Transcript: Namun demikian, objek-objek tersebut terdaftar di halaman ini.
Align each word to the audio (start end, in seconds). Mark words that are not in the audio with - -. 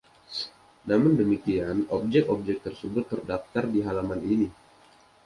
Namun 0.89 1.13
demikian, 1.21 1.77
objek-objek 1.97 2.57
tersebut 2.65 3.03
terdaftar 3.11 3.65
di 3.73 3.79
halaman 3.87 4.21
ini. 4.33 4.49